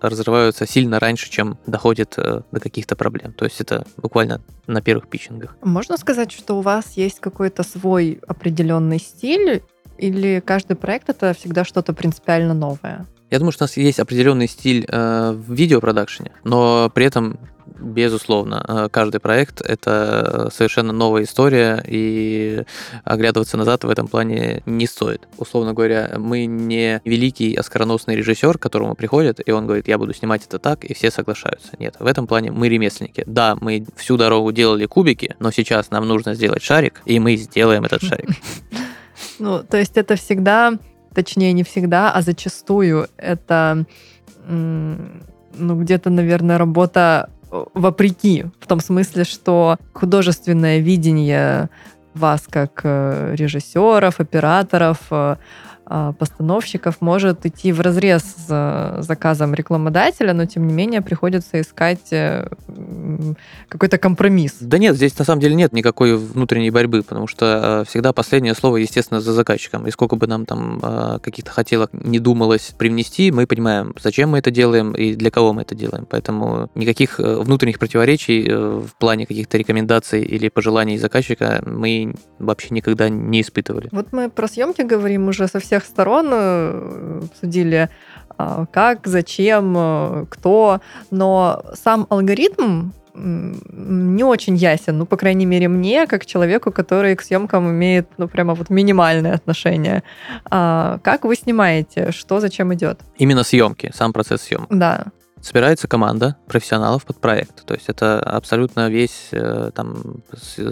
[0.00, 3.32] разрываются сильно раньше, чем доходит до каких-то проблем.
[3.32, 5.56] То есть это буквально на первых питчингах.
[5.62, 9.62] Можно сказать, что у вас есть какой-то свой определенный стиль,
[9.98, 13.06] или каждый проект это всегда что-то принципиально новое?
[13.30, 17.38] Я думаю, что у нас есть определенный стиль э, в видеопродакшене, но при этом
[17.84, 22.64] Безусловно, э, каждый проект— это совершенно новая история, и
[23.04, 25.28] оглядываться назад в этом плане не стоит.
[25.36, 30.14] Условно говоря, мы не великий оскароносный режиссер, к которому приходят, и он говорит, я буду
[30.14, 31.72] снимать это так, и все соглашаются.
[31.78, 33.22] Нет, в этом плане мы ремесленники.
[33.26, 37.84] Да, мы всю дорогу делали кубики, но сейчас нам нужно сделать шарик, и мы сделаем
[37.84, 38.30] этот шарик.
[39.38, 40.72] Ну, то есть это всегда,
[41.14, 43.84] точнее, не всегда, а зачастую это
[45.56, 47.43] ну, где-то, наверное, работа э,
[47.74, 51.68] вопреки, в том смысле, что художественное видение
[52.14, 55.36] вас как э, режиссеров, операторов, э,
[56.18, 62.48] постановщиков может идти в разрез с заказом рекламодателя, но тем не менее приходится искать э,
[63.68, 64.56] какой-то компромисс.
[64.60, 68.54] Да нет, здесь на самом деле нет никакой внутренней борьбы, потому что э, всегда последнее
[68.54, 69.86] слово, естественно, за заказчиком.
[69.86, 74.38] И сколько бы нам там э, каких-то хотелок не думалось привнести, мы понимаем, зачем мы
[74.38, 76.06] это делаем и для кого мы это делаем.
[76.08, 83.42] Поэтому никаких внутренних противоречий в плане каких-то рекомендаций или пожеланий заказчика мы вообще никогда не
[83.42, 83.88] испытывали.
[83.92, 87.88] Вот мы про съемки говорим уже совсем всех сторон э, обсудили,
[88.38, 95.68] а, как, зачем, э, кто, но сам алгоритм не очень ясен, ну, по крайней мере,
[95.68, 100.02] мне, как человеку, который к съемкам имеет, ну, прямо вот минимальное отношение.
[100.50, 102.10] А как вы снимаете?
[102.10, 103.00] Что зачем идет?
[103.16, 104.66] Именно съемки, сам процесс съемок.
[104.70, 105.04] Да
[105.44, 107.66] собирается команда профессионалов под проект.
[107.66, 110.22] То есть это абсолютно весь э, там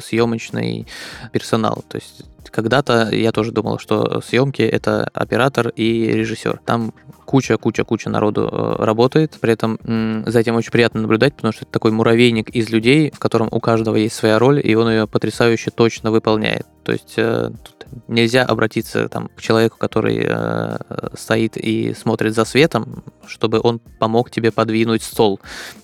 [0.01, 0.87] съемочный
[1.31, 1.85] персонал.
[1.89, 6.61] То есть когда-то я тоже думал, что съемки это оператор и режиссер.
[6.65, 6.93] Там
[7.25, 9.79] куча-куча-куча народу э, работает, при этом
[10.27, 13.61] за этим очень приятно наблюдать, потому что это такой муравейник из людей, в котором у
[13.61, 16.67] каждого есть своя роль, и он ее потрясающе точно выполняет.
[16.85, 20.79] То есть э, тут нельзя обратиться там, к человеку, который э,
[21.15, 25.41] стоит и смотрит за светом, чтобы он помог тебе подвинуть стол.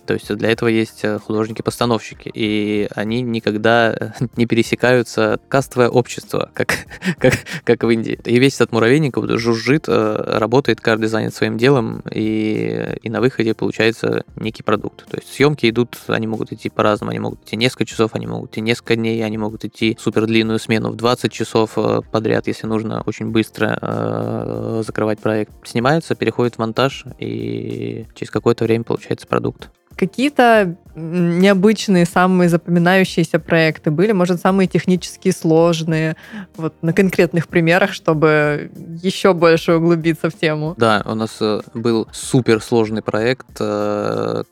[0.06, 6.86] То есть для этого есть э, художники-постановщики, и они никогда не пересекаются кастовое общество, как,
[7.18, 7.34] как,
[7.64, 8.18] как в Индии.
[8.24, 13.54] И весь этот муравейник жужжит, э, работает, каждый занят своим делом, и, и на выходе
[13.54, 15.06] получается некий продукт.
[15.08, 18.52] То есть съемки идут, они могут идти по-разному, они могут идти несколько часов, они могут
[18.52, 22.66] идти несколько дней, они могут идти супер длинную смену в 20 часов э, подряд, если
[22.66, 25.52] нужно очень быстро э, закрывать проект.
[25.64, 33.90] Снимается, переходит в монтаж, и через какое-то время получается продукт какие-то необычные, самые запоминающиеся проекты
[33.90, 36.16] были, может, самые технически сложные,
[36.56, 38.70] вот на конкретных примерах, чтобы
[39.02, 40.74] еще больше углубиться в тему.
[40.76, 44.42] Да, у нас э, был супер сложный проект, э,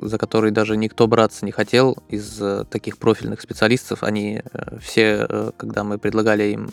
[0.00, 4.02] за который даже никто браться не хотел из э, таких профильных специалистов.
[4.02, 6.70] Они э, все, э, когда мы предлагали им,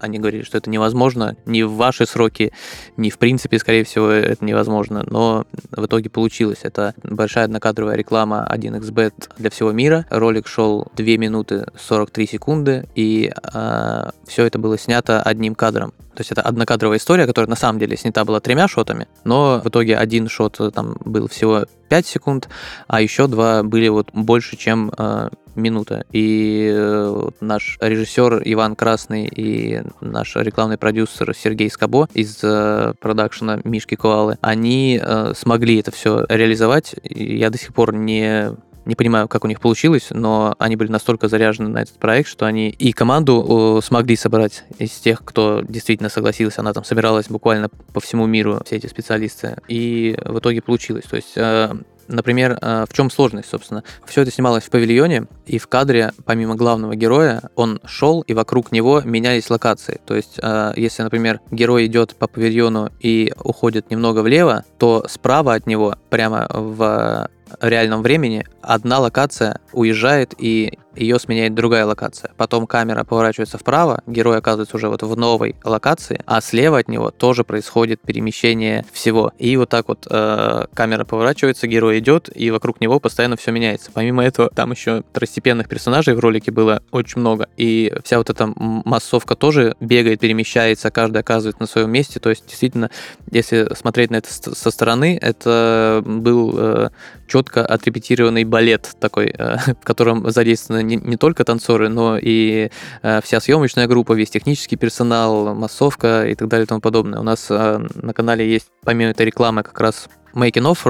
[0.00, 2.52] они говорили, что это невозможно, ни в ваши сроки,
[2.96, 5.04] ни в принципе, скорее всего, это невозможно.
[5.08, 6.60] Но в итоге получилось.
[6.62, 10.06] Это большая однокадровая реклама 1xbet для всего мира.
[10.10, 15.92] Ролик шел 2 минуты 43 секунды, и э, все это было снято одним кадром.
[16.14, 19.68] То есть это однокадровая история, которая на самом деле снята была тремя шотами, но в
[19.68, 22.48] итоге один шот э, там был всего 5 секунд,
[22.86, 26.04] а еще два были вот больше, чем э, минута.
[26.12, 33.60] И э, наш режиссер Иван Красный и наш рекламный продюсер Сергей Скобо из э, продакшена
[33.64, 36.94] Мишки Коалы, они э, смогли это все реализовать.
[37.02, 38.52] Я до сих пор не
[38.84, 42.46] не понимаю, как у них получилось, но они были настолько заряжены на этот проект, что
[42.46, 46.60] они и команду смогли собрать из тех, кто действительно согласился.
[46.60, 49.56] Она там собиралась буквально по всему миру, все эти специалисты.
[49.68, 51.04] И в итоге получилось.
[51.04, 51.74] То есть э,
[52.08, 53.82] Например, э, в чем сложность, собственно?
[54.04, 58.72] Все это снималось в павильоне, и в кадре, помимо главного героя, он шел, и вокруг
[58.72, 60.00] него менялись локации.
[60.04, 65.54] То есть, э, если, например, герой идет по павильону и уходит немного влево, то справа
[65.54, 67.28] от него, прямо в
[67.60, 72.32] реальном времени одна локация уезжает и ее сменяет другая локация.
[72.36, 77.10] Потом камера поворачивается вправо, герой оказывается уже вот в новой локации, а слева от него
[77.10, 79.32] тоже происходит перемещение всего.
[79.38, 83.90] И вот так вот э, камера поворачивается, герой идет, и вокруг него постоянно все меняется.
[83.92, 88.52] Помимо этого, там еще второстепенных персонажей в ролике было очень много, и вся вот эта
[88.56, 92.20] массовка тоже бегает, перемещается, каждый оказывается на своем месте.
[92.20, 92.90] То есть, действительно,
[93.30, 96.90] если смотреть на это со стороны, это был э,
[97.26, 102.70] четко отрепетированный балет такой, э, в котором задействованы не, не только танцоры, но и
[103.02, 107.20] э, вся съемочная группа, весь технический персонал, массовка и так далее и тому подобное.
[107.20, 110.80] У нас э, на канале есть, помимо этой рекламы, как раз making of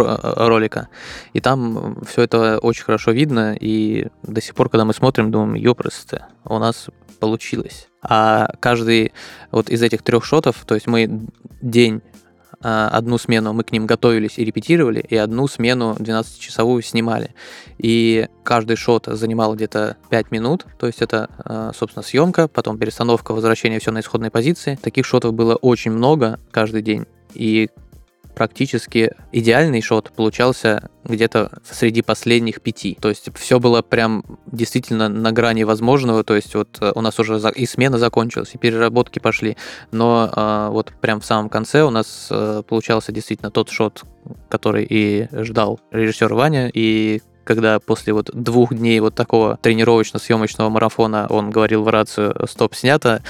[0.46, 0.88] ролика,
[1.32, 5.54] и там все это очень хорошо видно, и до сих пор, когда мы смотрим, думаем,
[5.54, 6.88] ёпросты, у нас
[7.20, 7.88] получилось.
[8.02, 9.12] А каждый
[9.50, 11.28] вот из этих трех шотов, то есть мы
[11.62, 12.02] день
[12.64, 17.34] одну смену мы к ним готовились и репетировали, и одну смену 12-часовую снимали.
[17.78, 23.32] И каждый шот занимал где-то 5 минут, то есть это, а, собственно, съемка, потом перестановка,
[23.32, 24.78] возвращение все на исходной позиции.
[24.80, 27.06] Таких шотов было очень много каждый день.
[27.34, 27.68] И
[28.34, 32.96] практически идеальный шот получался где-то среди последних пяти.
[33.00, 36.24] То есть все было прям действительно на грани возможного.
[36.24, 39.56] То есть вот э, у нас уже и смена закончилась, и переработки пошли.
[39.92, 44.04] Но э, вот прям в самом конце у нас э, получался действительно тот шот,
[44.48, 51.26] который и ждал режиссер Ваня, и когда после вот двух дней вот такого тренировочно-съемочного марафона
[51.28, 53.22] он говорил в рацию «Стоп, снято»,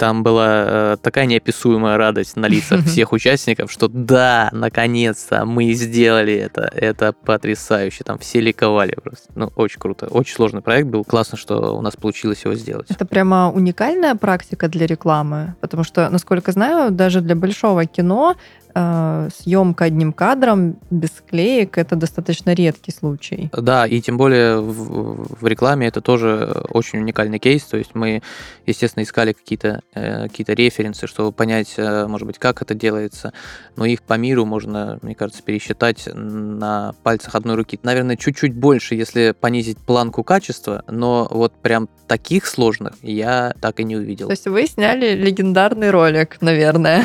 [0.00, 6.32] там была э, такая неописуемая радость на лицах всех участников, что да, наконец-то мы сделали
[6.32, 9.28] это, это потрясающе, там все ликовали просто.
[9.34, 12.86] Ну, очень круто, очень сложный проект был, классно, что у нас получилось его сделать.
[12.88, 18.36] Это прямо уникальная практика для рекламы, потому что, насколько знаю, даже для большого кино
[18.74, 23.50] э, съемка одним кадром без клеек это достаточно редкий случай.
[23.52, 27.64] Да, и тем более в, в рекламе это тоже очень уникальный кейс.
[27.64, 28.22] То есть мы,
[28.66, 33.32] естественно, искали какие-то э, какие референсы, чтобы понять, э, может быть, как это делается.
[33.76, 37.78] Но их по миру можно, мне кажется, пересчитать на пальцах одной руки.
[37.82, 43.84] Наверное, чуть-чуть больше, если понизить планку качества, но вот прям таких сложных я так и
[43.84, 44.26] не увидел.
[44.26, 47.04] То есть вы сняли легендарный ролик, наверное.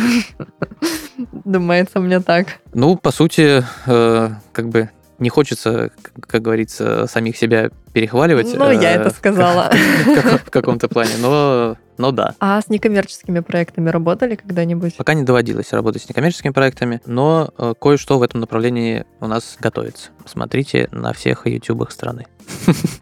[1.45, 2.59] Думается мне так.
[2.73, 5.91] Ну, по сути, э, как бы не хочется,
[6.27, 8.53] как говорится, самих себя перехваливать.
[8.53, 9.71] Ну, я это э, сказала.
[10.45, 12.35] В каком-то плане, но, но да.
[12.39, 14.97] А с некоммерческими проектами работали когда-нибудь?
[14.97, 19.57] Пока не доводилось работать с некоммерческими проектами, но э, кое-что в этом направлении у нас
[19.59, 20.09] готовится.
[20.25, 22.25] Смотрите на всех ютубах страны.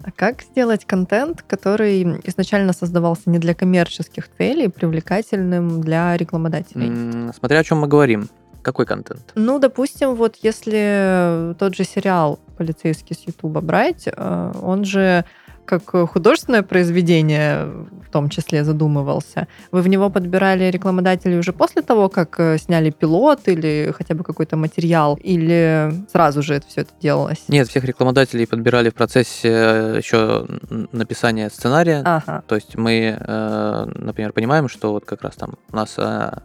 [0.03, 7.33] А как сделать контент, который изначально создавался не для коммерческих целей, привлекательным для рекламодателей?
[7.33, 8.29] Смотря о чем мы говорим.
[8.63, 9.31] Какой контент?
[9.35, 15.25] Ну, допустим, вот если тот же сериал полицейский с Ютуба брать, э, он же
[15.65, 17.65] как художественное произведение
[18.07, 19.47] в том числе задумывался.
[19.71, 24.23] Вы в него подбирали рекламодателей уже после того, как э, сняли пилот или хотя бы
[24.23, 27.43] какой-то материал, или сразу же это все это делалось?
[27.47, 30.45] Нет, всех рекламодателей подбирали в процессе э, еще
[30.91, 32.03] написания сценария.
[32.05, 32.43] Ага.
[32.47, 35.97] То есть мы, э, например, понимаем, что вот как раз там у нас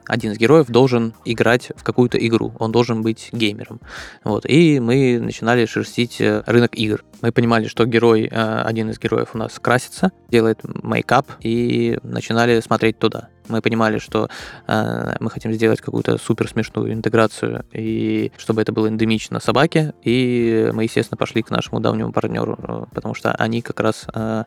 [0.06, 3.80] один из героев должен играть в какую-то игру, он должен быть геймером.
[4.24, 4.46] Вот.
[4.46, 7.04] И мы начинали шерстить рынок игр.
[7.20, 12.60] Мы понимали, что герой, один из героев героев у нас красится, делает мейкап, и начинали
[12.60, 13.28] смотреть туда.
[13.48, 14.28] Мы понимали, что
[14.66, 20.70] э, мы хотим сделать какую-то супер смешную интеграцию, и чтобы это было эндемично собаке, и
[20.72, 24.44] мы, естественно, пошли к нашему давнему партнеру, э, потому что они как раз э,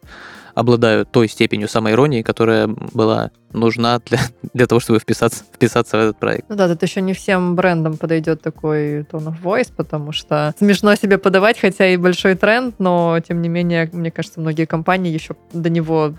[0.54, 4.20] обладают той степенью самоиронии, которая была нужна для,
[4.54, 6.46] для того, чтобы вписаться, вписаться в этот проект.
[6.50, 10.96] Ну да, тут еще не всем брендам подойдет такой tone of voice, потому что смешно
[10.96, 15.36] себе подавать, хотя и большой тренд, но тем не менее, мне кажется, многие компании еще
[15.54, 16.14] до него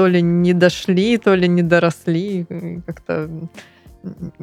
[0.00, 2.46] то ли не дошли, то ли не доросли,
[2.86, 3.28] как-то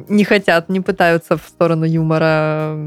[0.08, 2.78] не хотят, не пытаются в сторону юмора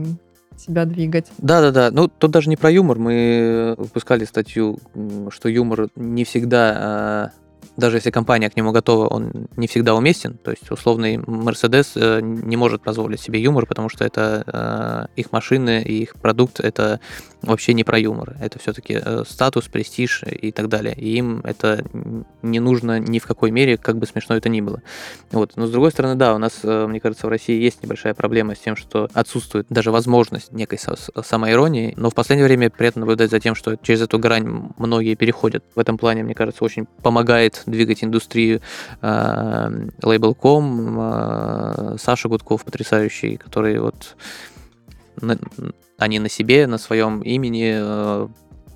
[0.55, 1.27] себя двигать.
[1.37, 4.79] Да-да-да, ну тут даже не про юмор, мы выпускали статью,
[5.31, 7.29] что юмор не всегда а,
[7.75, 10.37] даже если компания к нему готова, он не всегда уместен.
[10.37, 15.31] То есть условный Mercedes э, не может позволить себе юмор, потому что это э, их
[15.31, 16.99] машины их продукт это
[17.41, 18.35] вообще не про юмор.
[18.39, 20.93] Это все-таки э, статус, престиж и так далее.
[20.95, 21.83] И им это
[22.41, 24.81] не нужно ни в какой мере, как бы смешно это ни было.
[25.31, 25.53] Вот.
[25.55, 28.59] Но с другой стороны, да, у нас, мне кажется, в России есть небольшая проблема с
[28.59, 30.79] тем, что отсутствует даже возможность некой
[31.23, 35.63] самоиронии, но в последнее время приятно наблюдать за тем, что через эту грань многие переходят.
[35.75, 38.61] В этом плане, мне кажется, очень помогает двигать индустрию
[39.01, 39.87] э,
[41.97, 44.15] Саша Гудков потрясающий, который вот
[46.01, 48.27] они на себе, на своем имени э,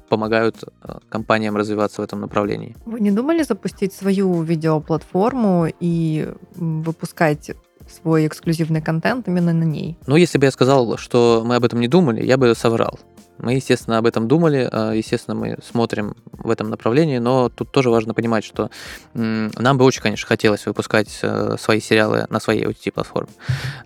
[0.09, 2.75] помогают э, компаниям развиваться в этом направлении.
[2.85, 7.51] Вы не думали запустить свою видеоплатформу и выпускать
[7.89, 9.97] свой эксклюзивный контент именно на ней?
[10.07, 12.99] Ну, если бы я сказал, что мы об этом не думали, я бы соврал.
[13.45, 17.91] Мы, естественно, об этом думали, а, естественно, мы смотрим в этом направлении, но тут тоже
[17.91, 18.71] важно понимать, что
[19.13, 23.29] нам бы очень, конечно, хотелось выпускать э, свои сериалы на своей OTT-платформе.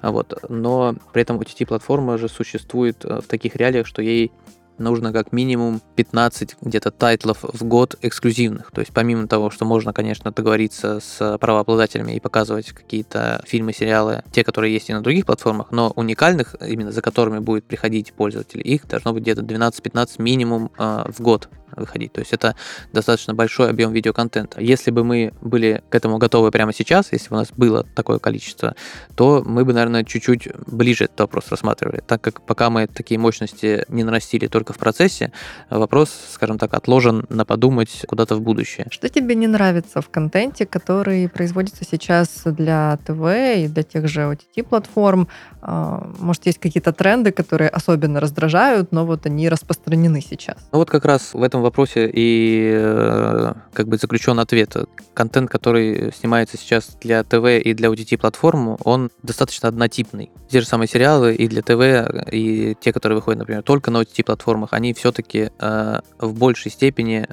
[0.01, 0.33] Вот.
[0.47, 4.31] Но при этом OTT-платформа же существует э, в таких реалиях, что ей
[4.79, 8.71] нужно как минимум 15 где-то тайтлов в год эксклюзивных.
[8.71, 14.23] То есть помимо того, что можно, конечно, договориться с правообладателями и показывать какие-то фильмы, сериалы,
[14.31, 18.61] те, которые есть и на других платформах, но уникальных, именно за которыми будет приходить пользователь,
[18.63, 22.13] их должно быть где-то 12-15 минимум э, в год выходить.
[22.13, 22.55] То есть это
[22.93, 24.61] достаточно большой объем видеоконтента.
[24.61, 28.19] Если бы мы были к этому готовы прямо сейчас, если бы у нас было такое
[28.19, 28.75] количество,
[29.15, 32.01] то мы бы, наверное, чуть-чуть ближе этот вопрос рассматривали.
[32.05, 35.31] Так как пока мы такие мощности не нарастили только в процессе,
[35.69, 38.87] вопрос, скажем так, отложен на подумать куда-то в будущее.
[38.89, 43.21] Что тебе не нравится в контенте, который производится сейчас для ТВ
[43.57, 45.27] и для тех же OTT-платформ?
[45.61, 50.57] А, может, есть какие-то тренды, которые особенно раздражают, но вот они распространены сейчас?
[50.71, 54.75] Ну вот как раз в этом вопросе и э, как бы заключен ответ.
[55.13, 60.31] Контент, который снимается сейчас для ТВ и для OTT-платформ, он достаточно однотипный.
[60.49, 64.73] Те же самые сериалы и для ТВ, и те, которые выходят, например, только на OTT-платформах,
[64.73, 67.27] они все-таки э, в большей степени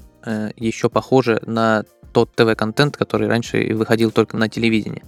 [0.56, 1.84] еще похожи на
[2.16, 5.02] тот ТВ-контент, который раньше выходил только на телевидении.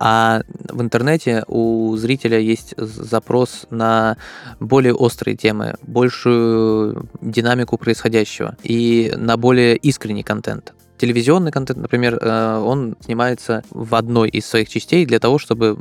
[0.00, 0.40] А
[0.70, 4.16] в интернете у зрителя есть запрос на
[4.58, 10.72] более острые темы, большую динамику происходящего и на более искренний контент.
[10.96, 15.76] Телевизионный контент, например, э, он снимается в одной из своих частей для того, чтобы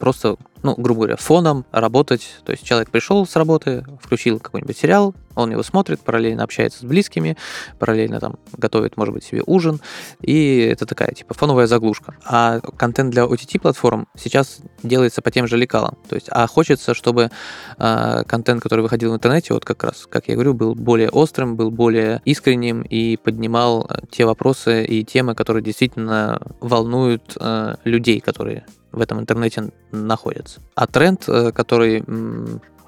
[0.00, 2.36] просто, ну, грубо говоря, фоном работать.
[2.44, 6.82] То есть человек пришел с работы, включил какой-нибудь сериал, он его смотрит, параллельно общается с
[6.82, 7.36] близкими,
[7.78, 9.80] параллельно там готовит, может быть, себе ужин,
[10.20, 12.14] и это такая, типа, фоновая заглушка.
[12.24, 15.96] А контент для OTT-платформ сейчас делается по тем же лекалам.
[16.08, 17.30] То есть, а хочется, чтобы
[17.78, 21.56] э, контент, который выходил в интернете, вот как раз, как я говорю, был более острым,
[21.56, 28.66] был более искренним и поднимал те вопросы и темы, которые действительно волнуют э, людей, которые
[28.92, 30.60] в этом интернете находятся.
[30.74, 32.04] А тренд, э, который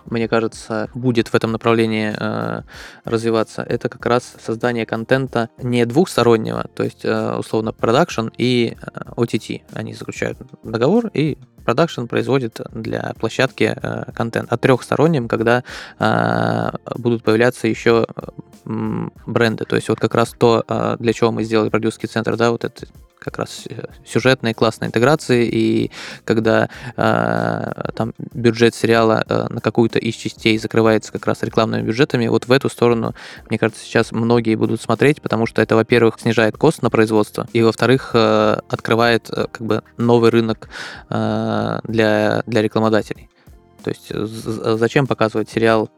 [0.06, 2.60] мне кажется, будет в этом направлении э,
[3.04, 8.76] развиваться, это как раз создание контента не двухстороннего, то есть э, условно продакшн и
[9.16, 9.62] OTT.
[9.72, 13.74] Они заключают договор и продакшн производит для площадки
[14.14, 14.52] контент.
[14.52, 15.64] А трехсторонним, когда
[16.94, 18.06] будут появляться еще
[18.66, 19.64] бренды.
[19.64, 22.86] То есть вот как раз то, для чего мы сделали продюсерский центр, да, вот это
[23.24, 25.90] как раз э, сюжетные классные интеграции, и
[26.24, 32.26] когда э, там бюджет сериала э, на какую-то из частей закрывается как раз рекламными бюджетами,
[32.28, 33.14] вот в эту сторону,
[33.48, 37.62] мне кажется, сейчас многие будут смотреть, потому что это, во-первых, снижает кост на производство, и,
[37.62, 40.68] во-вторых, э, открывает э, как бы новый рынок
[41.08, 43.30] э, для, для рекламодателей.
[43.82, 44.10] То есть
[44.78, 45.90] зачем показывать сериал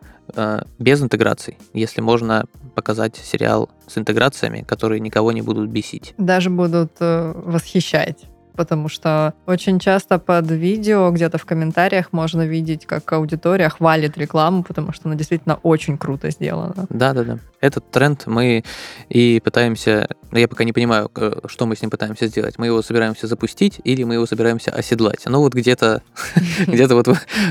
[0.78, 6.14] без интеграций, если можно показать сериал с интеграциями, которые никого не будут бесить.
[6.18, 8.26] Даже будут э, восхищать
[8.56, 14.62] потому что очень часто под видео где-то в комментариях можно видеть, как аудитория хвалит рекламу,
[14.62, 16.86] потому что она действительно очень круто сделана.
[16.88, 17.38] Да-да-да.
[17.60, 18.64] Этот тренд мы
[19.08, 21.10] и пытаемся, я пока не понимаю,
[21.46, 22.58] что мы с ним пытаемся сделать.
[22.58, 25.20] Мы его собираемся запустить или мы его собираемся оседлать.
[25.26, 26.02] Ну вот где-то
[26.66, 27.08] где-то вот,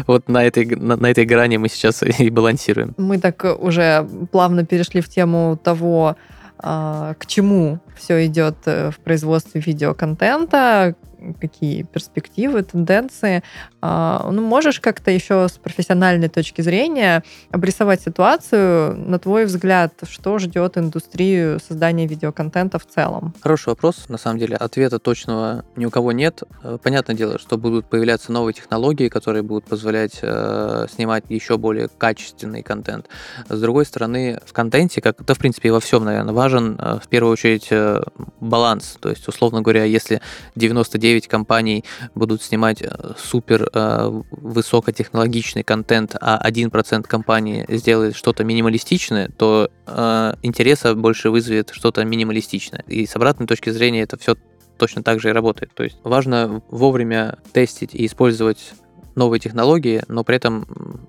[0.07, 2.93] вот на, этой, на, этой грани мы сейчас и балансируем.
[2.97, 6.15] Мы так уже плавно перешли в тему того,
[6.59, 10.95] к чему все идет э, в производстве видеоконтента,
[11.39, 13.43] какие перспективы, тенденции.
[13.87, 20.39] А, ну, можешь как-то еще с профессиональной точки зрения обрисовать ситуацию, на твой взгляд, что
[20.39, 23.35] ждет индустрию создания видеоконтента в целом?
[23.41, 24.09] Хороший вопрос.
[24.09, 26.41] На самом деле ответа точного ни у кого нет.
[26.63, 31.87] Э, понятное дело, что будут появляться новые технологии, которые будут позволять э, снимать еще более
[31.87, 33.07] качественный контент.
[33.49, 37.07] С другой стороны, в контенте, как это, в принципе, во всем, наверное, важен э, в
[37.07, 38.01] первую очередь э,
[38.39, 38.97] баланс.
[38.99, 40.21] То есть, условно говоря, если
[40.55, 41.83] 99 компаний
[42.15, 50.33] будут снимать э, супер э, высокотехнологичный контент, а 1% компании сделает что-то минималистичное, то э,
[50.41, 52.83] интереса больше вызовет что-то минималистичное.
[52.87, 54.35] И с обратной точки зрения это все
[54.77, 55.73] точно так же и работает.
[55.73, 58.73] То есть важно вовремя тестить и использовать
[59.15, 61.07] новые технологии, но при этом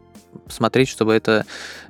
[0.48, 1.44] смотреть, чтобы это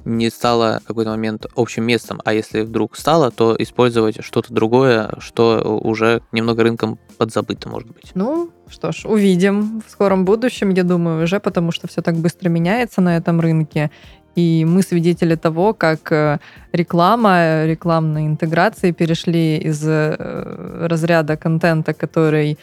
[0.05, 5.11] не стало в какой-то момент общим местом, а если вдруг стало, то использовать что-то другое,
[5.19, 8.13] что уже немного рынком подзабыто, может быть.
[8.15, 12.49] Ну, что ж, увидим в скором будущем, я думаю, уже, потому что все так быстро
[12.49, 13.91] меняется на этом рынке.
[14.37, 16.39] И мы свидетели того, как э,
[16.73, 22.59] реклама, рекламные интеграции перешли из э, разряда контента, который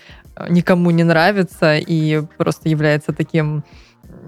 [0.49, 3.63] никому не нравится и просто является таким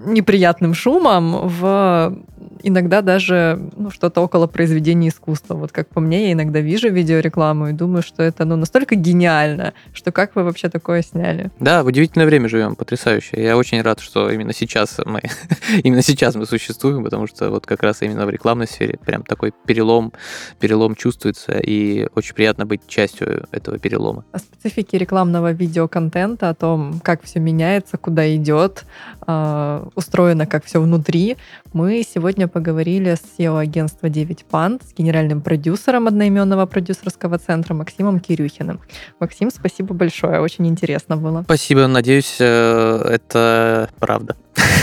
[0.05, 2.17] неприятным шумом в
[2.65, 5.55] иногда даже ну, что-то около произведения искусства.
[5.55, 9.73] Вот как по мне, я иногда вижу видеорекламу и думаю, что это ну, настолько гениально,
[9.93, 11.51] что как вы вообще такое сняли?
[11.59, 13.41] Да, в удивительное время живем, потрясающе.
[13.41, 15.21] Я очень рад, что именно сейчас мы,
[15.83, 19.53] именно сейчас мы существуем, потому что вот как раз именно в рекламной сфере прям такой
[19.65, 20.11] перелом,
[20.59, 24.25] перелом чувствуется, и очень приятно быть частью этого перелома.
[24.31, 28.85] О специфике рекламного видеоконтента, о том, как все меняется, куда идет,
[29.27, 31.37] а, устроено, как все внутри,
[31.73, 38.79] мы сегодня поговорили с SEO-агентства 9 Панд, с генеральным продюсером одноименного продюсерского центра Максимом Кирюхиным.
[39.19, 41.43] Максим, спасибо большое, очень интересно было.
[41.43, 44.35] Спасибо, надеюсь, э, это правда.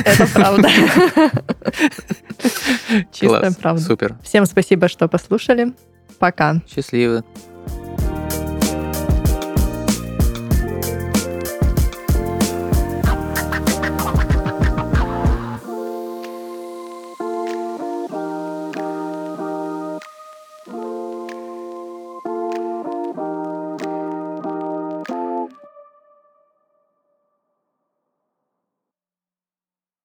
[0.04, 0.68] Это правда.
[3.12, 3.82] Чистая правда.
[3.82, 4.16] Супер.
[4.22, 5.72] Всем спасибо, что послушали.
[6.18, 6.60] Пока.
[6.68, 7.24] Счастливо.